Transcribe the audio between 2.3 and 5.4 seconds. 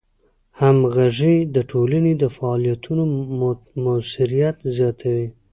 فعالیتونو موثریت زیاتوي.